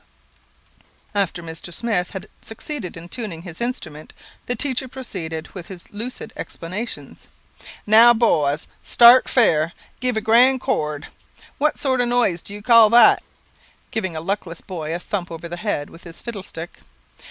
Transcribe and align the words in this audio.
After 1.13 1.43
Mr. 1.43 1.71
Smith 1.71 2.09
had 2.09 2.27
succeeded 2.41 2.97
in 2.97 3.07
tuning 3.07 3.43
his 3.43 3.61
instrument, 3.61 4.13
the 4.47 4.55
teacher 4.55 4.87
proceeded 4.87 5.49
with 5.53 5.67
his 5.67 5.91
lucid 5.91 6.33
explanations: 6.35 7.27
"Now, 7.85 8.11
boys, 8.15 8.67
start 8.81 9.29
fair; 9.29 9.73
give 9.99 10.17
a 10.17 10.19
grand 10.21 10.59
chord. 10.59 11.05
What 11.59 11.77
sort 11.77 11.99
of 12.01 12.07
a 12.07 12.09
noise 12.09 12.41
do 12.41 12.51
you 12.55 12.63
call 12.63 12.89
that? 12.89 13.21
(giving 13.91 14.15
a 14.15 14.21
luckless 14.21 14.61
boy 14.61 14.95
a 14.95 14.97
thump 14.97 15.29
over 15.29 15.47
the 15.47 15.57
head 15.57 15.91
with 15.91 16.03
his 16.03 16.19
fiddle 16.19 16.41
stick). 16.41 16.79